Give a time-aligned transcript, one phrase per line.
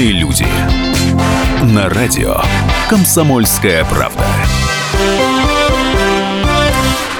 [0.00, 0.46] Культурные люди.
[1.74, 2.36] На радио
[2.88, 4.24] «Комсомольская правда».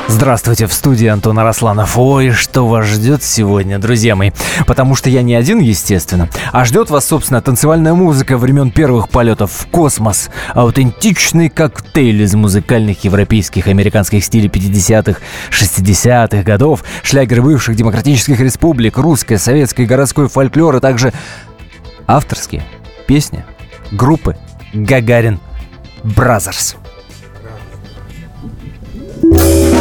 [0.08, 1.98] Здравствуйте, в студии Антон Арасланов.
[1.98, 4.30] Ой, что вас ждет сегодня, друзья мои.
[4.66, 6.28] Потому что я не один, естественно.
[6.52, 10.30] А ждет вас, собственно, танцевальная музыка времен первых полетов в космос.
[10.54, 19.38] Аутентичный коктейль из музыкальных европейских американских стилей 50-х, 60-х годов, шлягеры бывших демократических республик, русская,
[19.38, 21.12] советская и городской фольклор, а также
[22.16, 22.62] авторские
[23.06, 23.44] песни
[23.92, 24.36] группы
[24.74, 25.38] Gagarin
[26.02, 26.76] Brothers.
[29.22, 29.79] Культурные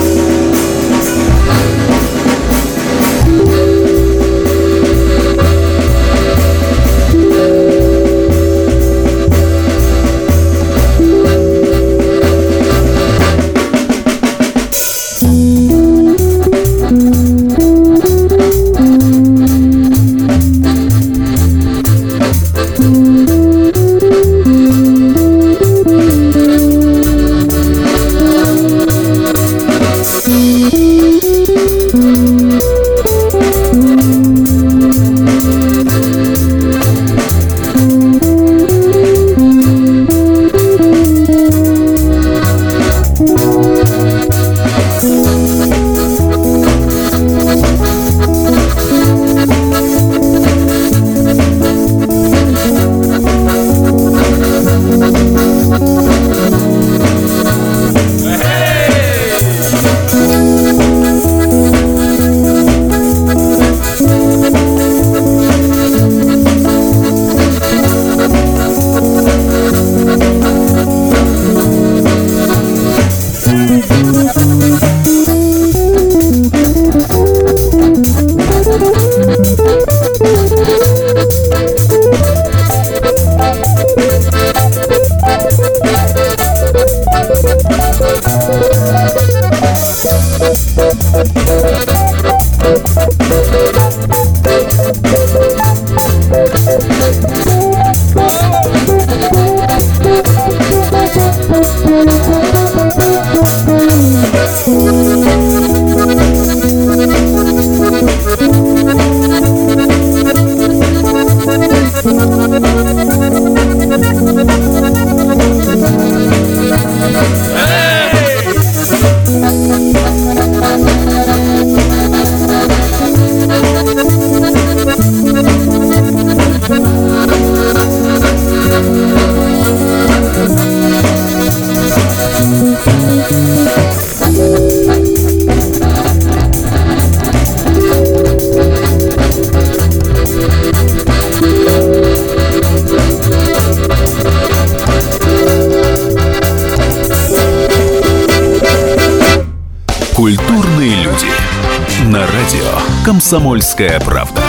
[153.29, 154.41] «Комсомольская правда».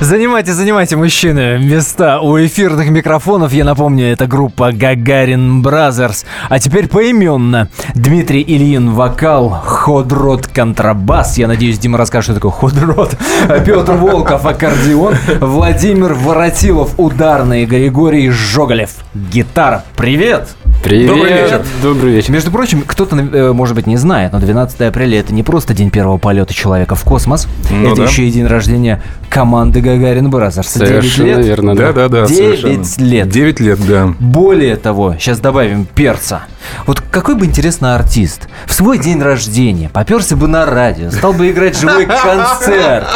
[0.00, 3.52] Занимайте, занимайте, мужчины, места у эфирных микрофонов.
[3.52, 6.24] Я напомню, это группа Gagarin Brothers.
[6.48, 7.68] А теперь поименно.
[7.96, 11.36] Дмитрий Ильин вокал, Hot Rod контрабас.
[11.36, 13.16] Я надеюсь, Дима расскажет, что такое hot rod.
[13.66, 15.16] Петр Волков аккордеон.
[15.40, 17.64] Владимир Воротилов ударные.
[17.64, 19.82] Григорий Жоголев гитара.
[19.96, 20.54] Привет!
[20.84, 21.08] Привет.
[21.08, 21.62] Добрый вечер.
[21.82, 22.30] Добрый вечер.
[22.30, 25.90] Между прочим, кто-то, э, может быть, не знает, но 12 апреля это не просто день
[25.90, 27.48] первого полета человека в космос.
[27.70, 28.04] Ну это да.
[28.04, 30.68] еще и день рождения команды Gagarin Brothers.
[30.68, 31.94] Совершенно верно, да.
[31.94, 32.26] Да, да, да.
[32.26, 33.28] 9 лет.
[33.30, 34.14] 9 лет, да.
[34.20, 36.42] Более того, сейчас добавим перца.
[36.86, 41.50] Вот какой бы интересный артист в свой день рождения поперся бы на радио, стал бы
[41.50, 43.06] играть живой концерт.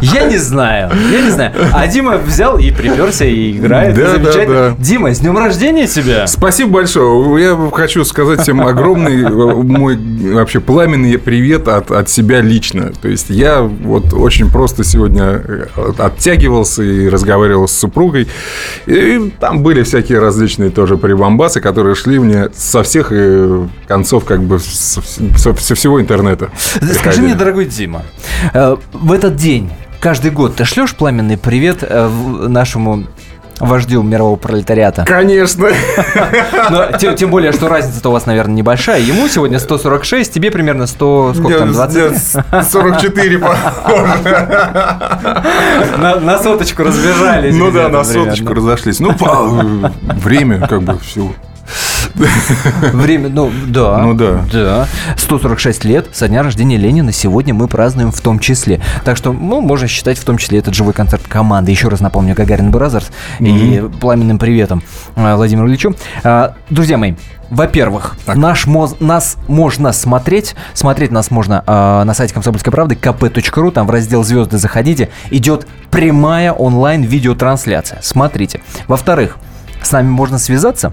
[0.00, 1.52] Я не знаю, я не знаю.
[1.72, 3.94] А Дима взял и приперся и играет.
[3.94, 4.54] Да, Замечательно.
[4.54, 4.76] да, да.
[4.78, 6.26] Дима, с днем рождения тебя!
[6.26, 7.42] Спасибо большое.
[7.42, 9.98] Я хочу сказать всем огромный мой
[10.32, 12.92] вообще пламенный привет от, от себя лично.
[13.00, 15.66] То есть я вот очень просто сегодня э,
[15.98, 18.28] оттягивался и разговаривал с супругой.
[18.86, 24.42] И там были всякие различные тоже прибамбасы, которые шли мне со всех э, концов как
[24.42, 26.50] бы со, со- со всего интернета.
[26.56, 27.24] Скажи Приходили.
[27.26, 28.02] мне, дорогой Дима,
[28.52, 32.08] э, в этот день, каждый год, ты шлешь пламенный привет э,
[32.48, 33.04] нашему
[33.60, 35.04] вождю мирового пролетариата?
[35.04, 35.68] Конечно.
[36.70, 39.00] Но тем, тем более, что разница-то у вас, наверное, небольшая.
[39.00, 41.96] Ему сегодня 146, тебе примерно 100, сколько там, 20?
[41.96, 44.12] Нет, 44 похоже.
[45.98, 47.54] На, на соточку разбежались.
[47.54, 48.04] Ну да, на примерно.
[48.04, 49.00] соточку разошлись.
[49.00, 49.90] Ну, по-
[50.20, 51.32] время как бы все
[52.92, 53.98] Время, ну, да.
[53.98, 54.44] Ну да.
[54.52, 54.88] Да.
[55.16, 58.80] 146 лет со дня рождения Ленина сегодня мы празднуем в том числе.
[59.04, 61.70] Так что, ну, можно считать в том числе этот живой концерт команды.
[61.70, 63.08] Еще раз напомню, Gagarin Brothers
[63.40, 64.82] и пламенным приветом
[65.16, 65.94] э, Владимиру Ильичу.
[66.24, 67.14] А, Друзья мои,
[67.50, 73.70] во-первых, наш моз- нас можно смотреть, смотреть нас можно э, на сайте Комсомольской правды kp.ru,
[73.70, 78.00] там в раздел «Звезды» заходите, идет прямая онлайн видеотрансляция.
[78.02, 78.60] Смотрите.
[78.86, 79.38] Во-вторых,
[79.82, 80.92] с нами можно связаться,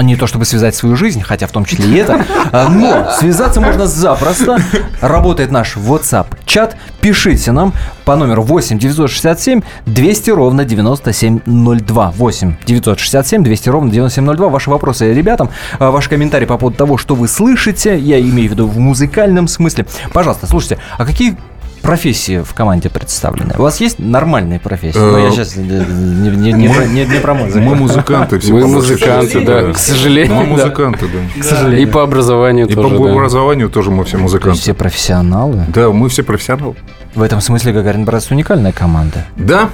[0.00, 3.60] не то чтобы связать свою жизнь, хотя в том числе и это, а, но связаться
[3.60, 4.58] можно запросто.
[5.00, 6.76] Работает наш WhatsApp-чат.
[7.00, 7.72] Пишите нам
[8.04, 12.10] по номеру 8 967 200 ровно 9702.
[12.16, 14.48] 8 967 200 ровно 9702.
[14.48, 18.52] Ваши вопросы ребятам, а, ваши комментарии по поводу того, что вы слышите, я имею в
[18.52, 19.86] виду в музыкальном смысле.
[20.12, 21.36] Пожалуйста, слушайте, а какие
[21.82, 23.54] профессии в команде представлены?
[23.58, 24.98] У вас есть нормальные профессии?
[24.98, 27.58] Ну, я Э, сейчас не, не- не- не про- не- не про музыку.
[27.58, 28.52] Мы музыканты все.
[28.52, 30.50] Мы музыканты, да, к сожалению, Мы да.
[30.50, 31.40] музыканты, да.
[31.40, 31.88] К сожалению.
[31.88, 34.58] И по образованию И по тоже, образованию тоже мы все музыканты.
[34.60, 35.64] все профессионалы.
[35.68, 36.74] Да, мы все профессионалы.
[37.14, 39.26] В этом смысле Гагарин Братс уникальная команда.
[39.36, 39.68] Да,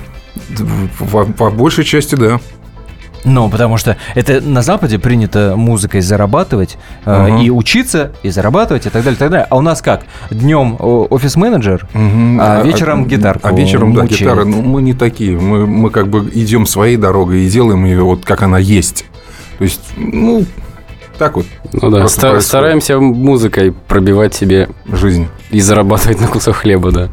[1.13, 2.41] по, по большей части, да.
[3.25, 7.43] Ну, потому что это на Западе принято музыкой зарабатывать э, Ага.
[7.43, 9.47] и учиться, и зарабатывать, и так далее, и так далее.
[9.51, 10.03] А у нас как?
[10.31, 12.39] Днем о, офис-менеджер, Мгм.
[12.41, 14.21] а вечером гитарку А вечером, да, мучает.
[14.21, 14.45] гитара.
[14.45, 15.37] Ну, мы не такие.
[15.39, 19.05] Мы, мы как бы идем своей дорогой и делаем ее вот как она есть.
[19.59, 20.45] То есть, ну,
[21.19, 22.43] так вот Ну да, ста- происходит.
[22.47, 25.27] стараемся музыкой пробивать себе жизнь.
[25.51, 27.09] и зарабатывать на кусок хлеба, да.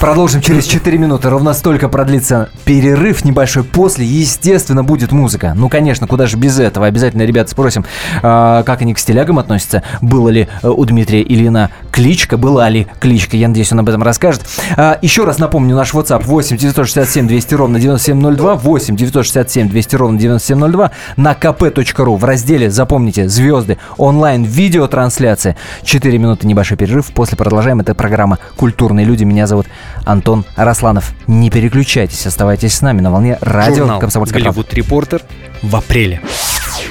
[0.00, 1.30] Продолжим через 4 минуты.
[1.30, 3.64] Ровно столько продлится перерыв небольшой.
[3.64, 5.54] После, естественно, будет музыка.
[5.56, 6.86] Ну, конечно, куда же без этого.
[6.86, 7.84] Обязательно, ребят, спросим,
[8.22, 9.82] а, как они к стилягам относятся.
[10.02, 12.36] Было ли э, у Дмитрия Ильина кличка?
[12.36, 13.36] Была ли кличка?
[13.36, 14.46] Я надеюсь, он об этом расскажет.
[14.76, 18.54] А, Еще раз напомню, наш WhatsApp 8 967 200 ровно 9702.
[18.56, 20.90] 8 967 200 ровно 9702.
[21.16, 25.56] На kp.ru в разделе, запомните, звезды, онлайн видеотрансляция.
[25.84, 27.06] 4 минуты небольшой перерыв.
[27.12, 27.80] После продолжаем.
[27.80, 29.24] Это программа «Культурные люди».
[29.24, 29.66] Меня зовут
[30.04, 31.12] Антон Арасланов.
[31.26, 34.60] Не переключайтесь, оставайтесь с нами на волне радио Журнал «Комсомольская правда».
[34.60, 35.22] «Голливуд Репортер»
[35.62, 36.20] в апреле.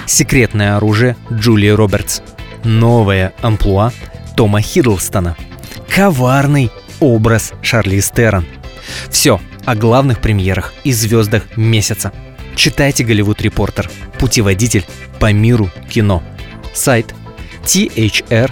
[0.05, 2.21] Секретное оружие Джулии Робертс.
[2.63, 3.91] Новая амплуа
[4.35, 5.35] Тома Хиддлстона.
[5.87, 8.45] Коварный образ Шарли Стерон.
[9.09, 12.11] Все о главных премьерах и звездах месяца.
[12.55, 13.89] Читайте «Голливуд Репортер»–
[14.19, 14.85] путеводитель
[15.19, 16.23] по миру кино.
[16.73, 17.13] Сайт
[17.63, 18.45] thr.ru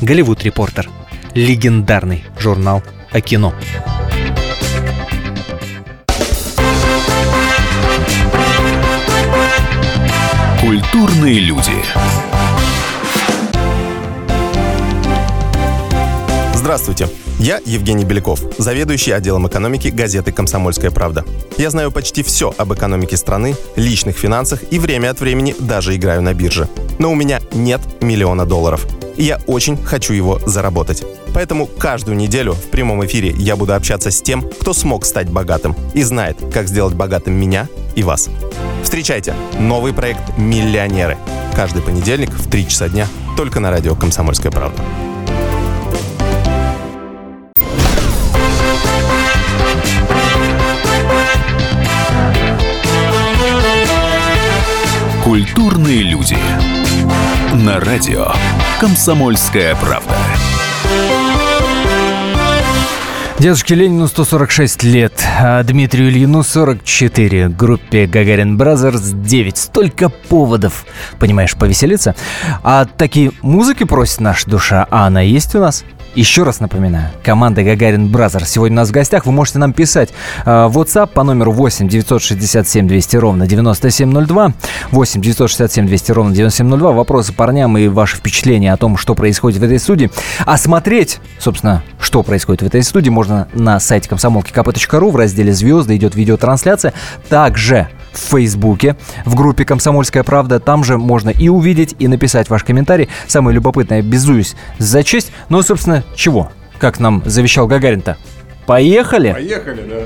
[0.00, 0.88] «Голливуд Репортер»–
[1.34, 3.54] легендарный журнал о кино.
[10.60, 11.72] Культурные люди.
[16.54, 17.08] Здравствуйте,
[17.38, 21.24] я Евгений Беляков, заведующий отделом экономики газеты «Комсомольская правда».
[21.56, 26.20] Я знаю почти все об экономике страны, личных финансах и время от времени даже играю
[26.20, 26.68] на бирже.
[26.98, 28.86] Но у меня нет миллиона долларов.
[29.18, 31.04] И я очень хочу его заработать.
[31.34, 35.74] Поэтому каждую неделю в прямом эфире я буду общаться с тем, кто смог стать богатым
[35.92, 37.66] и знает, как сделать богатым меня
[37.96, 38.30] и вас.
[38.84, 41.18] Встречайте новый проект «Миллионеры».
[41.54, 44.80] Каждый понедельник в 3 часа дня только на радио «Комсомольская правда».
[55.24, 56.38] Культурные люди.
[57.52, 58.32] На радио
[58.80, 60.14] «Комсомольская правда».
[63.40, 69.56] Дедушке Ленину 146 лет, а Дмитрию Ильину 44, группе Gagarin Brothers 9.
[69.56, 70.86] Столько поводов,
[71.18, 72.14] понимаешь, повеселиться.
[72.62, 75.84] А такой музыки просит наша душа, а она есть у нас?
[76.18, 79.24] Еще раз напоминаю, команда Gagarin Brothers сегодня у нас в гостях.
[79.24, 80.08] Вы можете нам писать
[80.44, 84.52] э, в WhatsApp по номеру 8 967 200 ровно 9702.
[84.90, 86.90] 8 967 200 ровно 9702.
[86.90, 90.10] Вопросы парням и ваши впечатления о том, что происходит в этой студии.
[90.44, 95.52] А смотреть, собственно, что происходит в этой студии, можно на сайте комсомолки kp.ru в разделе
[95.52, 96.94] «Звезды» идет видеотрансляция.
[97.28, 100.60] Также в Фейсбуке, в группе «Комсомольская правда».
[100.60, 103.08] Там же можно и увидеть, и написать ваш комментарий.
[103.26, 105.32] Самое любопытное, безуюсь за честь.
[105.48, 106.50] но, ну, собственно, чего?
[106.78, 108.16] Как нам завещал Гагарин-то?
[108.66, 109.32] Поехали?
[109.32, 110.02] Поехали, да.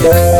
[0.00, 0.34] Thank.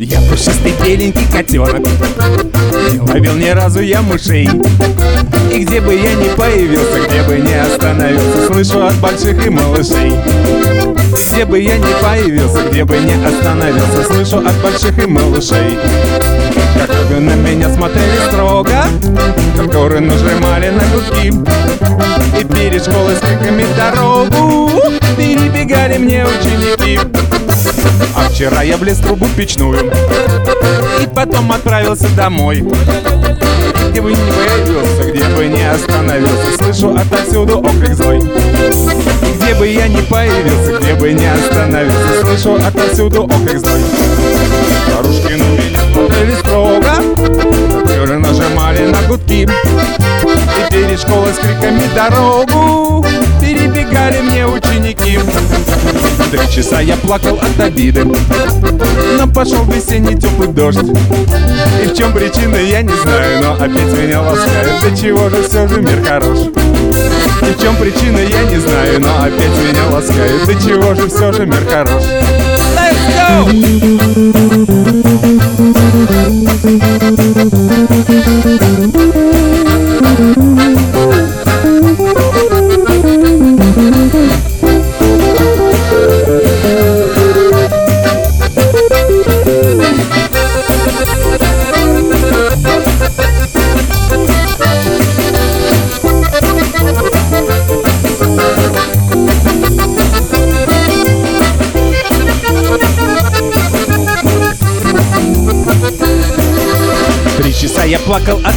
[0.00, 1.78] беленький котенок
[2.92, 4.48] Не ловил ни разу я мышей.
[5.52, 10.12] И где бы я ни появился, где бы не остановился Слышу от больших и малышей.
[11.32, 15.78] Где бы я ни появился, где бы не остановился Слышу от больших и малышей.
[17.10, 18.84] Вы на меня смотрели строго
[19.70, 21.28] горы нажимали на гудки
[22.40, 24.70] И перед школой с криками дорогу
[25.16, 26.98] Перебегали мне ученики
[28.14, 29.92] А вчера я влез в трубу печную
[31.02, 32.64] И потом отправился домой.
[33.90, 36.56] Где бы ни появился, где бы не остановился.
[36.58, 38.20] Слышу отовсюду окрик злой.
[39.36, 42.20] Где бы я ни появился, где бы не остановился.
[42.22, 43.80] Слышу отовсюду окрик злой.
[44.86, 49.42] Старушки на меня смотрели строго Все нажимали на гудки.
[49.42, 53.04] И перед школой с криками дорогу
[53.40, 55.18] Перебегали мне ученики
[56.30, 58.04] Три часа я плакал от обиды.
[59.18, 60.78] Но пошел весенний теплый дождь.
[61.82, 64.82] И в чем причина, я не знаю Но опять меня ласкают.
[64.82, 66.38] До чего же все же мир хорош?
[66.38, 70.46] И в чем причина, я не знаю Но опять меня ласкают.
[70.46, 72.04] До чего же все же мир хорош?
[72.76, 72.96] Let's
[77.56, 77.69] go!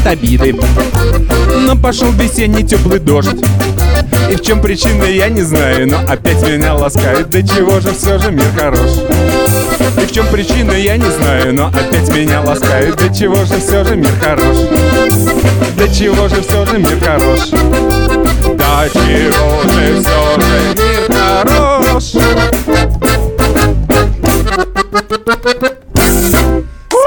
[0.03, 0.55] От обиды.
[1.65, 3.43] Но пошел весенний теплый дождь.
[4.29, 7.29] И в чем причина, я не знаю Но опять меня ласкает.
[7.29, 8.91] До чего же все же мир хорош?
[9.97, 12.95] И в чем причина, я не знаю Но опять меня ласкает.
[12.95, 14.57] До чего же все же мир хорош?
[15.77, 17.49] До чего же все же мир хорош?
[17.49, 22.03] До чего же все же мир хорош?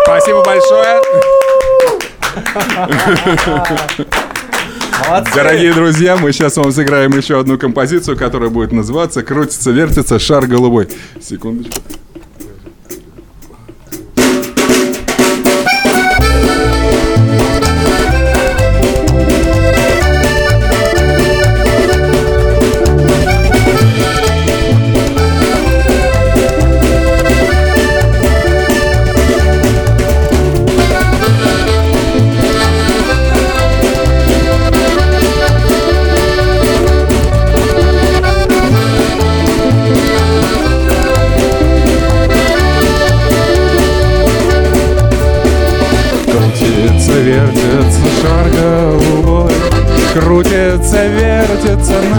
[0.04, 1.45] Спасибо большое.
[5.34, 10.46] Дорогие друзья, мы сейчас вам сыграем еще одну композицию, которая будет называться «Крутится, вертится, шар
[10.46, 10.88] голубой».
[11.20, 11.80] Секундочку.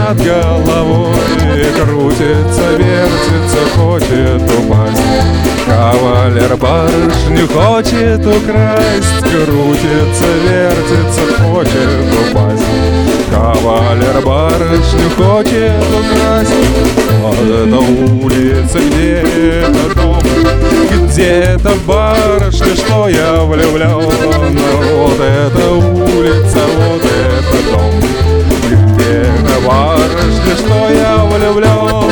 [0.08, 1.14] Над головой
[1.76, 5.02] Крутится, вертится, хочет упасть.
[5.66, 12.64] Кавалер барышню хочет украсть Крутится, вертится, хочет упасть.
[13.30, 16.54] Кавалер барышню хочет украсть.
[17.22, 19.22] Вот это улица, где
[19.60, 20.22] это дом
[21.02, 28.27] Где-то барышня, что я влюблен Вот это улица, вот это дом
[29.68, 32.10] Барышня, что я влюблен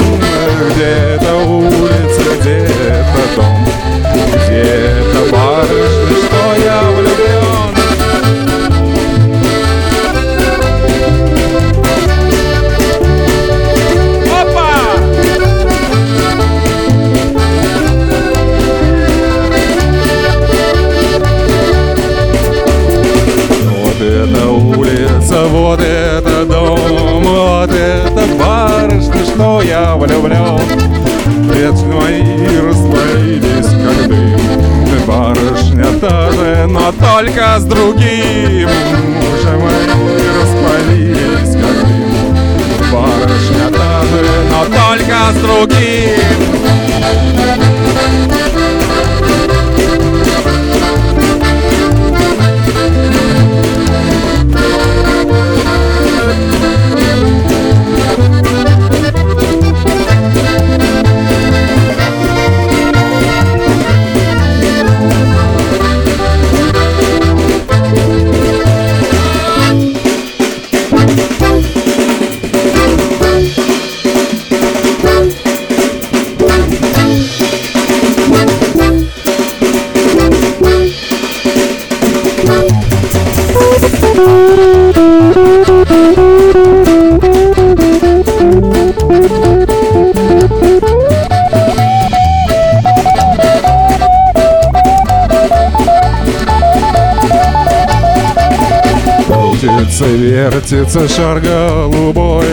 [0.72, 3.64] Где-то улица, где-то дом
[4.12, 7.72] Где-то барышня, что я влюблен
[14.30, 14.70] Опа!
[27.66, 30.60] Вот это улица, вот это дом, вот это барышня, что я влюблен.
[31.52, 34.40] Ведь мои растворились, как дым.
[35.06, 38.25] Барышня та же, но только с другим.
[100.50, 102.44] Вертится шар голубой,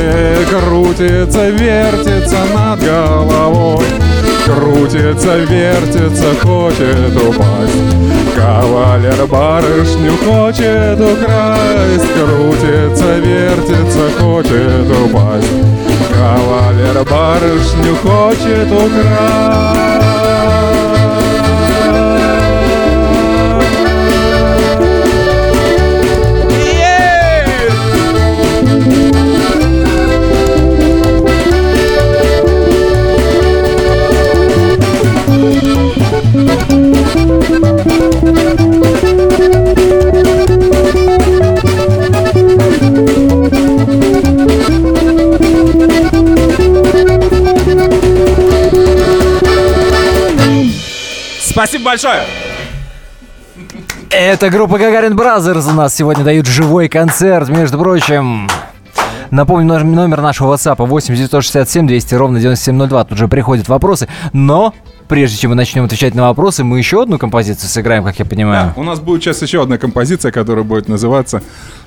[0.49, 3.85] крутится, вертится над головой.
[4.45, 8.35] Крутится, вертится, хочет упасть.
[8.35, 12.13] Кавалер барышню хочет украсть.
[12.13, 15.47] Крутится, вертится, хочет упасть.
[16.13, 20.12] Кавалер барышню хочет украсть
[51.53, 52.23] Спасибо большое!
[54.09, 58.49] Это группа Gagarin Brothers у нас сегодня дают живой концерт, между прочим.
[59.29, 63.03] Напомню, номер- нашего WhatsApp 8 967 200 ровно 9702.
[63.03, 64.73] Тут же приходят вопросы, но
[65.07, 68.73] прежде чем мы начнем отвечать на вопросы, мы еще одну композицию сыграем, как я понимаю.
[68.75, 71.43] Да, у нас будет сейчас еще одна композиция, которая будет называться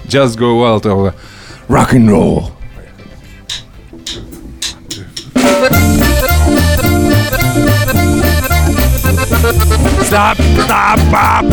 [0.07, 1.13] Just Go Wild Over
[1.69, 2.45] Rock and Roll.
[10.07, 11.45] Stop, stop, pop.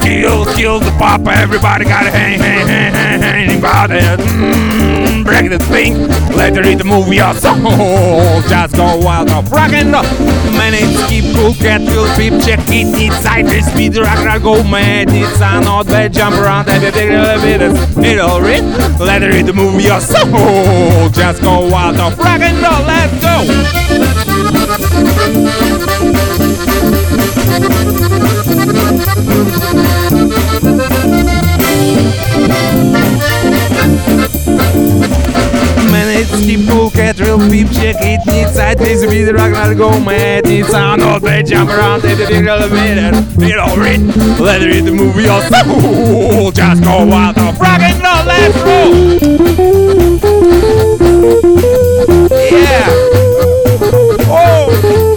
[0.00, 1.20] Kill, kill the pop.
[1.26, 4.18] Everybody gotta hang, hang, hang, hang, hang about it.
[4.18, 6.08] Mm, break the thing.
[6.34, 7.54] Let her read the movie or so.
[8.48, 10.04] Just go wild of rock roll.
[10.56, 13.94] Manage keep cool, get real peep, check it inside the speed.
[13.98, 15.10] Rock and go mad.
[15.10, 16.70] It's a not bad jump around.
[16.70, 18.64] Every big little bit is it'll read.
[18.98, 20.24] Let her read the movie or so.
[21.12, 22.86] Just go wild of rock roll.
[22.86, 23.44] Let's go.
[37.18, 40.46] Real peep check it needs sideways to be the rock and go mad.
[40.46, 44.00] It's an old day, jump around in the big elevator Feel alright.
[44.38, 48.56] let it read the movie or school Just go out of rock and roll, let's
[48.62, 48.94] roll
[52.52, 52.86] Yeah.
[54.28, 55.15] Oh.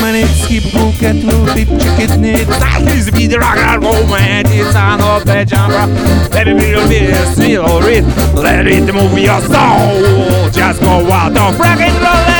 [0.00, 5.88] Manetski buket lubi chickeny Zajdź zbid rock and roll medicine of the genre
[6.34, 7.38] Let it be your business,
[8.34, 10.50] Let it move your soul.
[10.52, 12.33] Just go out of rock and roll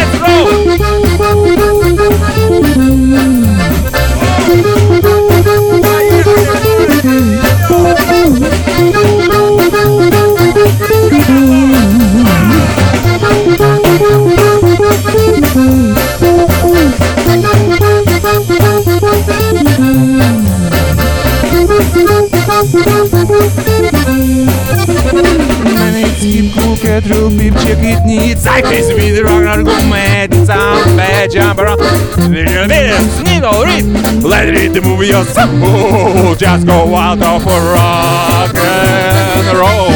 [27.74, 28.38] check it neat.
[28.38, 30.32] Sideways with rock and mad.
[30.32, 31.78] It's on bad jump around.
[31.78, 34.22] This needle read.
[34.22, 36.34] Let it read the movie or so.
[36.36, 39.90] Just go wild off for rock and roll.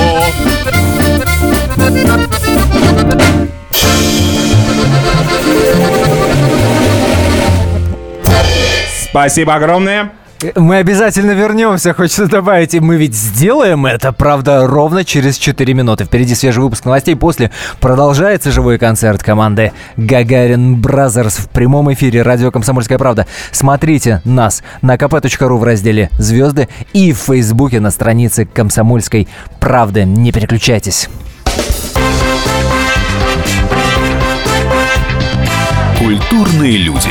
[9.10, 10.17] Спасибо огромное.
[10.55, 12.74] Мы обязательно вернемся, хочется добавить.
[12.74, 16.05] И мы ведь сделаем это, правда, ровно через 4 минуты.
[16.05, 17.16] Впереди свежий выпуск новостей.
[17.16, 23.27] После продолжается живой концерт команды Gagarin Brothers в прямом эфире радио «Комсомольская правда».
[23.51, 29.27] Смотрите нас на kp.ru в разделе «Звезды» и в Фейсбуке на странице «Комсомольской
[29.59, 30.05] правды».
[30.05, 31.09] Не переключайтесь.
[35.98, 37.11] Культурные люди.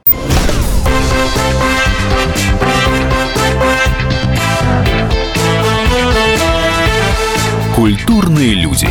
[7.81, 8.87] Культурные люди.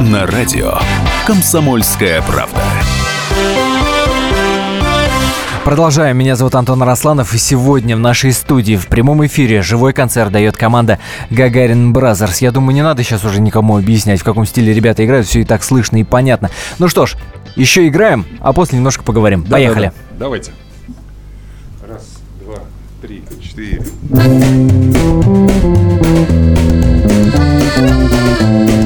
[0.00, 0.78] На радио
[1.26, 2.58] «Комсомольская правда».
[5.62, 6.16] Продолжаем.
[6.16, 10.56] Меня зовут Антон Арасланов, и сегодня в нашей студии в прямом эфире живой концерт дает
[10.56, 12.38] команда Gagarin Brothers.
[12.38, 15.44] Я думаю, не надо сейчас уже никому объяснять, в каком стиле ребята играют, все и
[15.44, 16.50] так слышно и понятно.
[16.78, 17.16] Ну что ж,
[17.56, 19.44] еще играем, а после немножко поговорим.
[19.44, 19.88] Поехали.
[19.88, 20.18] Да-да-да.
[20.18, 20.52] Давайте.
[21.86, 22.06] Раз,
[22.40, 22.56] два,
[23.02, 23.82] три, четыре.
[27.76, 28.85] Thank you.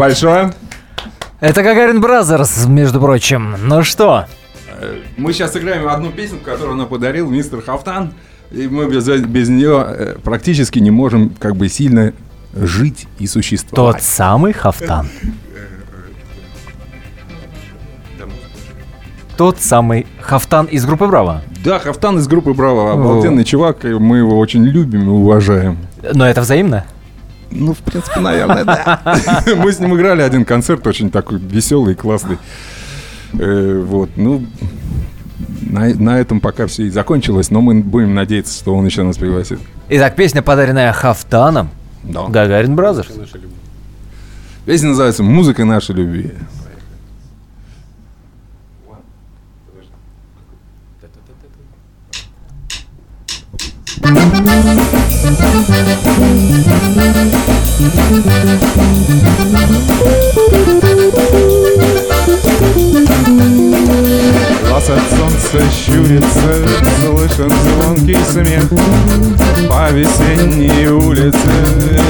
[0.00, 0.54] Большое.
[1.40, 3.54] Это Gagarin Brothers, между прочим.
[3.62, 4.24] Ну что,
[5.18, 8.14] Мы сейчас сыграем одну песню, которую нам подарил мистер Хавтан.
[8.50, 12.14] И мы без, без нее э, практически не можем как бы сильно
[12.54, 14.02] жить и тот существовать.
[14.02, 15.06] самый Хавтан.
[19.36, 21.42] Тот самый Хавтан из группы Браво.
[21.62, 25.78] Да, Хавтан из группы Браво, обалденный чувак, мы его очень любим и уважаем.
[26.14, 26.86] Но это взаимно?
[27.50, 29.42] Ну, в принципе, наверное, да.
[29.56, 32.38] Мы с ним играли один концерт, очень такой веселый, классный.
[33.32, 34.46] Э, Вот, ну,
[35.62, 39.16] на, на этом пока все и закончилось, но мы будем надеяться, что он еще нас
[39.18, 39.58] пригласит.
[39.88, 41.70] Итак, песня, подаренная Хавтаном.
[42.02, 42.26] Да.
[42.28, 43.08] Gagarin Brothers.
[44.66, 46.32] Песня называется «Музыка нашей любви».
[54.02, 55.36] Thank Глаз
[64.88, 66.52] от солнца щурится,
[67.04, 68.64] слышен звонкий смех
[69.68, 71.52] По весенней улице.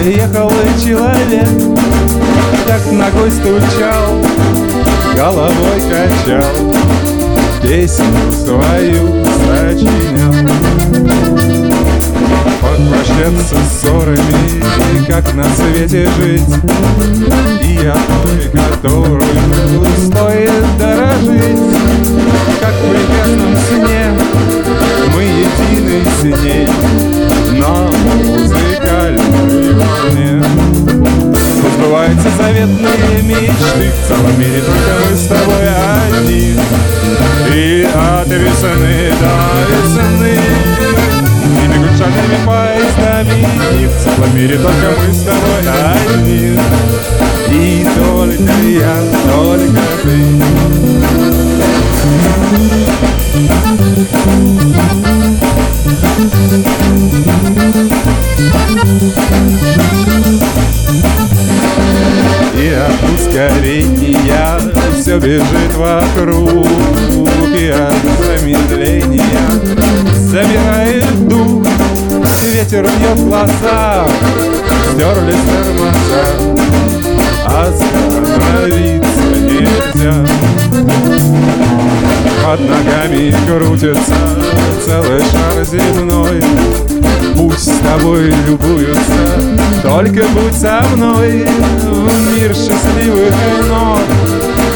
[0.04, 1.48] Ехал человек
[2.68, 4.22] Так ногой стучал,
[5.16, 6.54] головой качал
[7.60, 10.09] Песню свою сочинял
[13.20, 16.42] Попрощаться с ссорами, как на свете жить?
[17.62, 19.20] И о той, которую
[20.06, 21.58] стоит дорожить.
[22.60, 24.02] Как в прекрасном сне
[25.14, 26.68] мы едины с ней
[27.58, 27.90] На
[28.24, 30.42] музыкальной волне
[31.76, 35.68] Сбываются заветные мечты В целом мире только мы с тобой
[36.16, 36.56] одни.
[37.54, 39.34] И от весны до
[39.68, 40.38] весны
[41.42, 45.62] И бегут шальными поездами И в целом мире только мы с тобой
[45.94, 46.58] одни
[47.50, 48.96] И только я,
[49.30, 50.40] только ты.
[62.60, 64.60] И от ускорения
[65.00, 66.66] все бежит вокруг
[67.56, 67.94] И от
[68.26, 69.40] замедления
[70.12, 71.69] забирает дух
[72.42, 74.06] Ветер бьет глаза,
[74.92, 76.24] стерлись тормоза
[77.44, 80.14] Остановиться нельзя.
[82.42, 84.14] Под ногами крутится
[84.84, 86.42] целый шар земной.
[87.36, 89.22] Пусть с тобой любуются,
[89.82, 91.46] только будь со мной.
[91.82, 93.34] В мир счастливых
[93.68, 94.08] нот.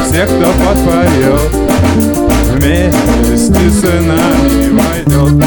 [0.07, 2.23] Всех, кто подпоет
[2.54, 5.44] Вместе с нами войдет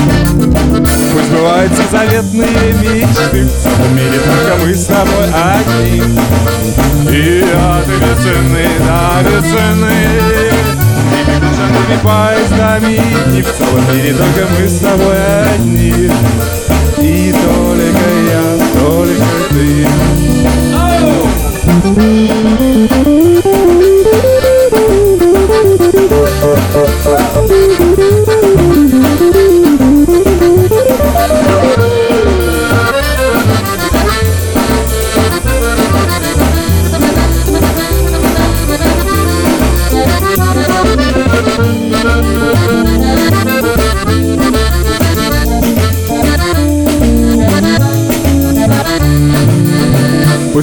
[1.13, 3.45] Пусть сбываются заветные мечты.
[3.45, 6.01] В целом мире только мы с тобой одни.
[7.09, 9.97] И от весны до весны
[11.13, 12.95] И бегущими поездами
[13.37, 15.17] И в целом мире только мы с тобой
[15.55, 16.11] одни.
[16.99, 18.43] И только я,
[18.73, 19.87] только ты.
[21.83, 22.96] Пусть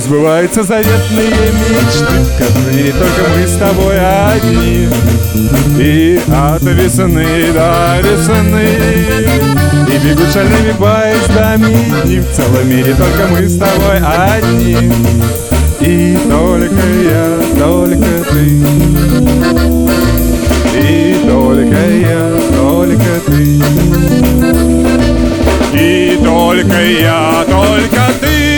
[0.04, 1.30] сбываются заветные
[1.70, 4.88] мечты мире только мы с тобой одни.
[5.78, 8.68] И от весны до весны
[9.88, 11.74] И бегут шальными поездами
[12.06, 14.92] И в целом мире только мы с тобой одни.
[15.80, 18.44] И только я, только ты.
[20.78, 23.42] И только я, только ты.
[25.76, 28.53] И только я, только ты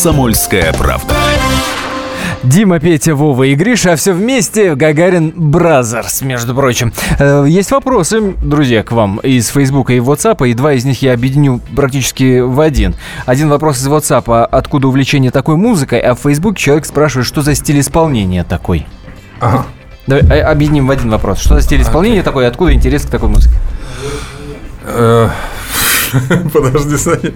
[0.00, 1.14] «Комсомольская правда».
[2.42, 6.94] Дима, Петя, Вова и Гриша, а все вместе Gagarin Brothers, между прочим.
[7.18, 11.12] Э, Есть вопросы, друзья, к вам из Фейсбука и WhatsApp, и два из них я
[11.12, 12.94] объединю практически в один.
[13.26, 17.54] Один вопрос из WhatsApp, откуда увлечение такой музыкой, а в Facebook человек спрашивает, что за
[17.54, 18.86] стиль исполнения такой.
[19.38, 19.66] Ага.
[20.06, 21.40] Давай э, объединим в один вопрос.
[21.40, 23.54] Что за стиль исполнения такой, и откуда интерес к такой музыке?
[26.52, 27.32] Подожди, Саня.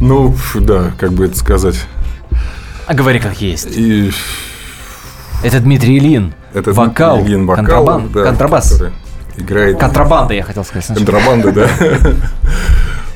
[0.00, 1.84] Ну, да, как бы это сказать.
[2.86, 3.68] А говори как есть.
[3.70, 4.12] И
[5.42, 6.34] Это Дмитрий Ильин.
[6.54, 8.82] это вокал, Ильин вокал, контрабан- да, контрабас.
[9.36, 10.86] Играет Контрабанда, я хотел сказать.
[10.86, 11.04] сначала.
[11.06, 11.68] контрабанда, да.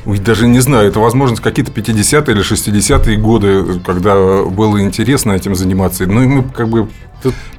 [0.05, 5.55] Ой, даже не знаю, это, возможно, какие-то 50-е или 60-е годы, когда было интересно этим
[5.55, 6.05] заниматься.
[6.05, 6.89] Ну, и мы как бы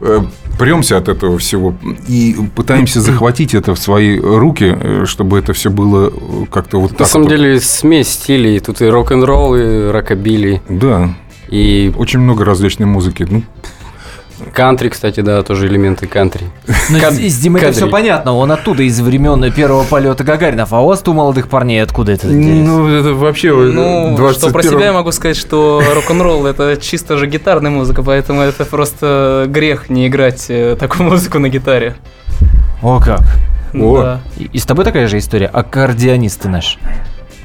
[0.00, 0.20] э,
[0.58, 1.74] премся от этого всего
[2.06, 6.90] и пытаемся захватить это в свои руки, э, чтобы это все было э, как-то вот
[6.90, 7.00] так.
[7.00, 7.36] На самом вот.
[7.36, 8.60] деле смесь стилей.
[8.60, 11.14] Тут и рок-н-ролл, и рокобили, Да,
[11.48, 13.26] и очень много различной музыки.
[13.28, 13.42] Ну,
[14.52, 16.46] Кантри, кстати, да, тоже элементы кантри.
[16.90, 20.72] Ну, с, Димой это все понятно, он оттуда, из времен первого полета Гагаринов.
[20.72, 22.26] А у вас, у молодых парней, откуда это?
[22.26, 27.16] Ну, это вообще Ну, 21 что про себя я могу сказать, что рок-н-ролл это чисто
[27.16, 31.96] же гитарная музыка, поэтому это просто грех не играть э, такую музыку на гитаре.
[32.82, 33.22] О, как.
[33.72, 34.02] О.
[34.02, 34.20] Да.
[34.36, 35.46] И, и с тобой такая же история?
[35.46, 36.78] Аккордеонист ты наш.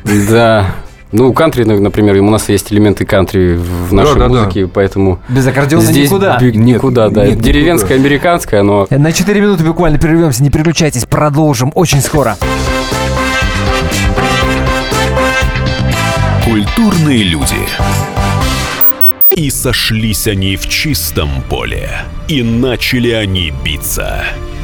[0.04, 0.76] Да.
[1.12, 4.42] Ну, кантри, ну, например, у нас есть элементы кантри в нашей Да, да, да.
[4.44, 6.38] музыке, поэтому Без аккордеона здесь никуда.
[6.38, 7.26] би- никуда, да.
[7.26, 12.38] нет, Деревенское, американское, но На 4 минуты буквально прервемся, не переключайтесь, продолжим очень скоро.
[16.46, 17.56] Культурные люди.
[19.36, 21.90] И сошлись они в чистом поле.
[22.28, 24.24] И начали они биться.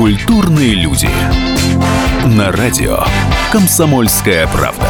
[0.00, 1.10] Культурные люди.
[2.24, 3.00] На радио
[3.52, 4.86] «Комсомольская правда».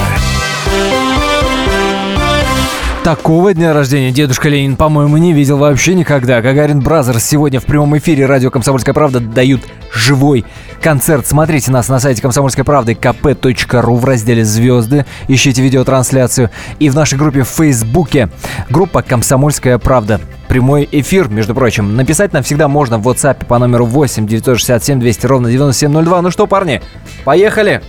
[3.03, 6.41] Такого дня рождения дедушка Ленин, по-моему, не видел вообще никогда.
[6.41, 10.45] Gagarin Brothers сегодня в прямом эфире радио «Комсомольская правда» дают живой
[10.81, 11.27] концерт.
[11.27, 15.07] Смотрите нас на сайте «Комсомольской правды» kp.ru в разделе «Звезды».
[15.27, 16.51] Ищите видеотрансляцию.
[16.79, 18.29] И в нашей группе в Фейсбуке
[18.69, 20.21] группа «Комсомольская правда».
[20.51, 21.95] Прямой эфир, между прочим.
[21.95, 26.23] Написать нам всегда можно в WhatsApp по номеру 8 967 200 ровно 9702.
[26.23, 26.83] Ну что, парни,
[27.25, 27.81] поехали!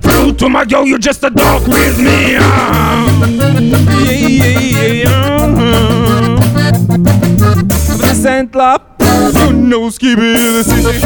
[0.00, 2.38] Prove to my girl you just a dog with me.
[2.40, 3.06] ah.
[4.06, 5.44] Yeah, yeah, yeah.
[5.44, 6.38] uh-huh.
[8.00, 10.98] The Saint Lap, you know, Skippy, the city.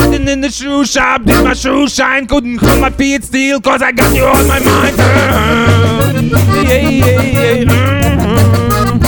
[0.00, 3.82] Sitting in the shoe shop, did my shoe shine, couldn't hold my feet still, cause
[3.82, 4.96] I got you on my mind.
[4.98, 6.12] uh.
[6.62, 7.72] Yeah, yeah, yeah.
[7.72, 8.98] uh-huh.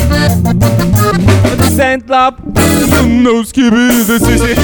[1.56, 4.54] The Saint Lap, you know, Skippy, the city.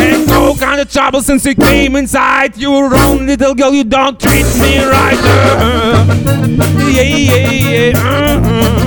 [0.00, 2.56] Ain't no kind of trouble since you came inside.
[2.56, 5.18] You wrong, little girl, you don't treat me right.
[5.22, 6.06] Uh,
[6.90, 7.92] yeah, yeah, yeah.
[7.96, 8.85] Uh,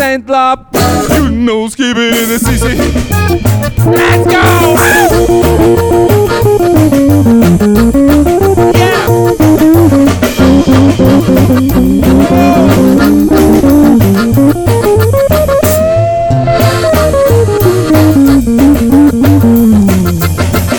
[0.00, 0.66] and love.
[1.10, 2.78] You know, skip it in the CC.
[3.86, 4.42] Let's go!
[8.74, 9.06] Yeah!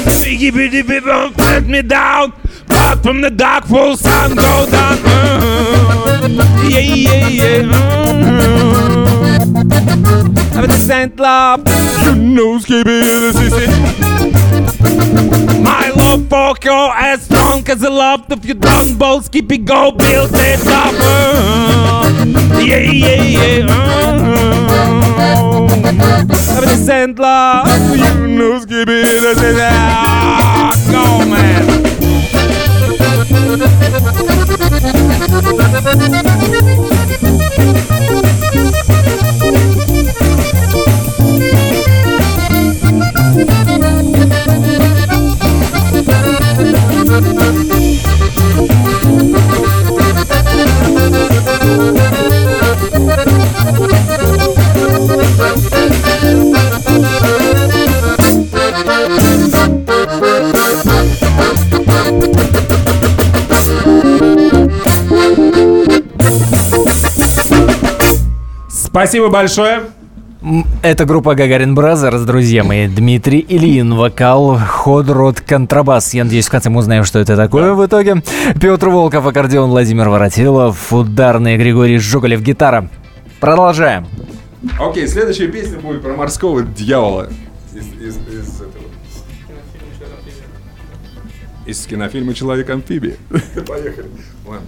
[0.10, 2.34] Siggy bitty bitty, put me down.
[2.68, 4.98] Pop from the dark, full sun, go down.
[5.06, 6.13] Uh-huh.
[6.24, 7.64] Yeah, yeah, yeah.
[7.68, 9.28] Mm-hmm.
[10.58, 11.64] Aber das ain't love.
[12.06, 13.70] You know, skip it, this is it.
[15.62, 19.28] My love for you as strong as the love of your dumb balls.
[19.28, 20.94] Keep it go, build it up.
[22.58, 23.68] Yeah, yeah, yeah.
[23.68, 24.64] Mm-hmm.
[26.56, 27.68] Aber das ain't love.
[27.98, 29.58] You know, skip it, this is it.
[29.60, 31.84] Ah, go, man.
[34.84, 35.14] なに?
[68.94, 69.86] Спасибо большое.
[70.84, 72.88] Это группа Gagarin Brothers, друзья мои.
[72.88, 76.14] Дмитрий Ильин, вокал, hot rod контрабас.
[76.14, 78.22] Я надеюсь, в конце мы узнаем, что это такое в итоге.
[78.62, 82.88] Петр Волков, аккордеон, Владимир Воротилов, ударный Григорий Жуголев, гитара.
[83.40, 84.06] Продолжаем.
[84.80, 87.30] Окей, следующая песня будет про морского дьявола.
[87.74, 88.84] Из, из- из этого.
[91.66, 93.16] Из кинофильма «Человек-амфибия».
[93.68, 94.10] Поехали.
[94.46, 94.68] Ладно.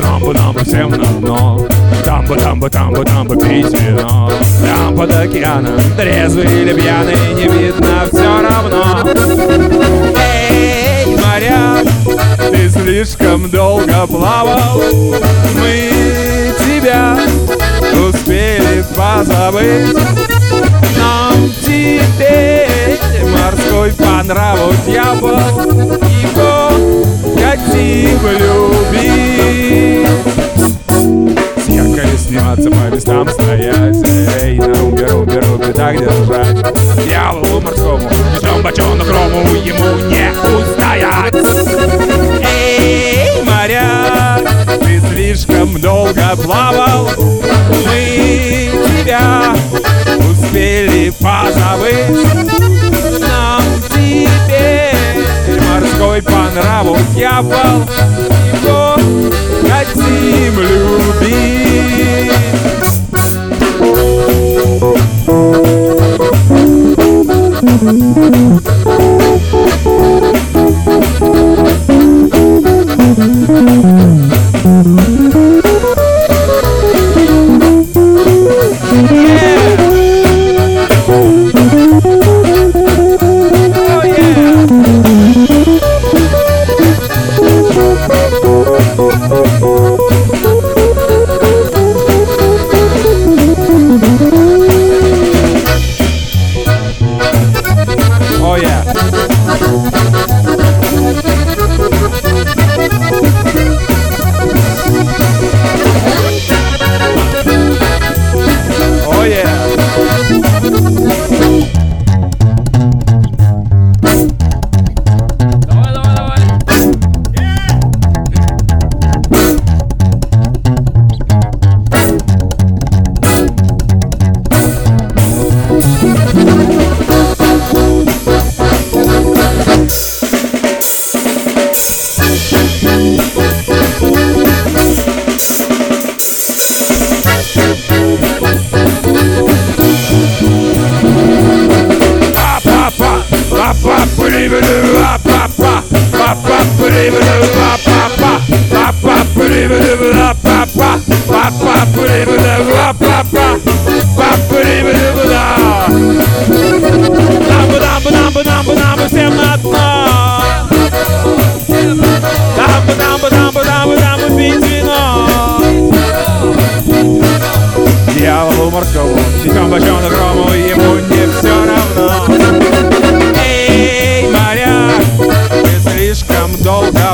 [0.00, 0.34] Намбу,
[0.64, 1.68] всем на дно
[3.04, 4.30] тамбу, пить вино
[4.64, 9.02] Там под океаном, трезвый или пьяный Не видно все равно.
[10.16, 11.84] Эй, моряк,
[12.50, 14.82] ты слишком долго плавал.
[15.60, 17.18] Мы тебя
[18.08, 19.96] успели позабыть.
[20.96, 22.98] Нам теперь
[23.30, 25.38] морской по нраву дьявол.
[26.22, 26.70] Его
[27.36, 29.03] хотим любить
[32.64, 33.96] Сниматься, по местам стоять.
[34.40, 36.56] Эй, на румбе, румбе, румбе, так держать
[37.04, 41.34] Дьяволу морскому, ждем бочонок рому Ему не устоять.
[42.42, 44.48] Эй, моряк,
[44.80, 47.10] ты слишком долго плавал.
[47.68, 48.70] Мы
[49.02, 49.54] тебя
[50.30, 52.08] успели позабыть.
[53.20, 55.26] Нам теперь
[55.68, 57.82] морской по нраву дьявол.
[58.62, 58.96] Его
[59.74, 62.14] like Team Ruby.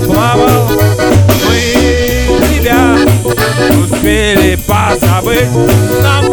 [0.01, 0.69] Долго плавал
[1.47, 2.97] Мы тебя
[3.83, 5.49] успели позабыть.
[6.03, 6.30] Нам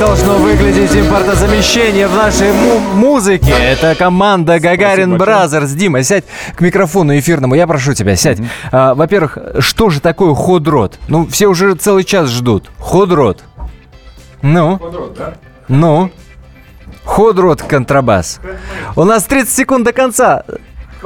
[0.00, 3.52] должно выглядеть импортозамещение в нашей му- музыке.
[3.52, 5.72] Это команда Gagarin Brothers.
[5.72, 6.24] Дима, сядь
[6.56, 7.54] к микрофону эфирному.
[7.54, 8.38] Я прошу тебя, сядь.
[8.72, 10.98] А, во-первых, что же такое hot rod?
[11.08, 12.70] Ну, все уже целый час ждут.
[12.80, 13.44] Hot rod.
[14.40, 14.80] Ну?
[15.68, 16.10] Ну?
[17.04, 18.40] Hot rod контрабас.
[18.96, 20.44] У нас 30 секунд до конца.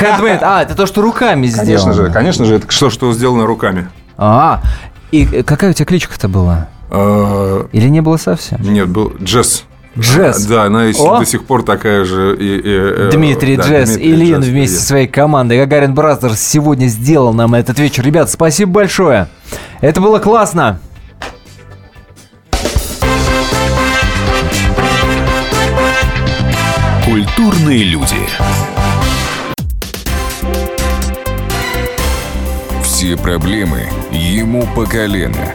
[0.00, 0.42] Хендмейд.
[0.42, 1.66] А, это то, что руками сделано.
[1.66, 3.88] Конечно же, конечно же, это что, что сделано руками.
[4.16, 4.62] А,
[5.10, 6.68] и какая у тебя кличка-то была?
[6.90, 8.60] Э, Или не было совсем?
[8.62, 9.64] Нет, был Джесс.
[9.98, 10.44] Джесс.
[10.46, 11.18] Да, она и О!
[11.18, 12.36] до сих пор такая же.
[12.38, 16.38] и- и, э, Дмитрий да, Джесс Дмитрий Ильин Джесс, вместе со своей командой Gagarin Brothers
[16.40, 18.04] сегодня сделал нам этот вечер.
[18.04, 19.28] Ребят, спасибо большое.
[19.80, 20.78] Это было классно.
[27.04, 28.16] Культурные люди.
[32.82, 35.54] Все проблемы ему по колено.